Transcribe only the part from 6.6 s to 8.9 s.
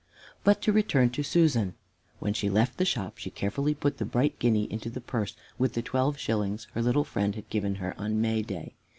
her little friends had given her on Mayday.